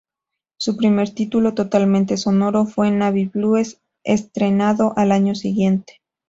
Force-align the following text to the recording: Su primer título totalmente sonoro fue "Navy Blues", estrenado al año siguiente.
Su 0.57 0.77
primer 0.77 1.11
título 1.13 1.53
totalmente 1.53 2.17
sonoro 2.17 2.65
fue 2.65 2.89
"Navy 2.89 3.25
Blues", 3.27 3.81
estrenado 4.03 4.93
al 4.95 5.11
año 5.11 5.35
siguiente. 5.35 6.01